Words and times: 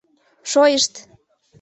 —Шойышт! 0.51 0.93